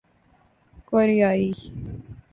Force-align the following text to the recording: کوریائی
کوریائی 0.89 1.51